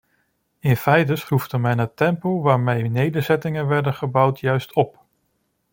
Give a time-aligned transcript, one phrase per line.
[0.59, 4.99] In feite schroefde men het tempo waarmee nederzettingen werden gebouwd juist op.